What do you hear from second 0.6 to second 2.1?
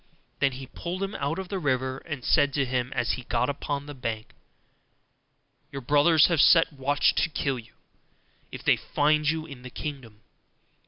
pulled him out of the river,